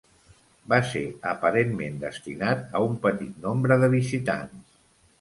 Va 0.71 0.79
ser 0.91 1.03
aparentment 1.33 2.01
destinat 2.05 2.75
a 2.81 2.85
un 2.89 2.99
petit 3.07 3.39
nombre 3.49 3.81
de 3.85 3.95
visitants. 3.97 4.79